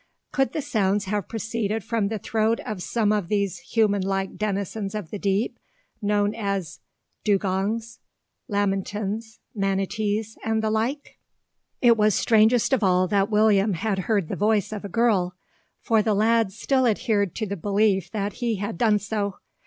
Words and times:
Could 0.31 0.53
the 0.53 0.63
sounds 0.63 1.05
have 1.05 1.27
proceeded 1.27 1.83
from 1.83 2.07
the 2.07 2.17
throat 2.17 2.59
of 2.61 2.81
some 2.81 3.11
of 3.11 3.27
these 3.27 3.59
human 3.59 4.01
like 4.01 4.35
denizens 4.35 4.95
of 4.95 5.11
the 5.11 5.19
deep, 5.19 5.59
known 6.01 6.33
as 6.33 6.79
dugongs, 7.23 7.99
lamantins, 8.49 9.37
manatees, 9.53 10.39
and 10.43 10.63
the 10.63 10.71
like? 10.71 11.19
It 11.83 11.97
was 11.97 12.15
strangest 12.15 12.73
of 12.73 12.83
all 12.83 13.07
that 13.09 13.29
William 13.29 13.73
had 13.73 13.99
heard 14.09 14.27
the 14.27 14.35
voice 14.35 14.71
of 14.71 14.83
a 14.83 14.89
girl: 14.89 15.35
for 15.81 16.01
the 16.01 16.15
lad 16.15 16.51
still 16.51 16.87
adhered 16.87 17.35
to 17.35 17.45
the 17.45 17.55
belief 17.55 18.09
that 18.09 18.33
he 18.41 18.55
had 18.55 18.79
done 18.79 18.97
so. 18.97 19.35